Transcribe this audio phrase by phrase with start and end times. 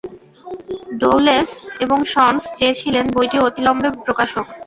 [1.01, 1.49] ডউলেস
[1.83, 4.47] এবং সন্স চেয়েছিলেন বইটি অবিলম্বে প্রকাশ হোক।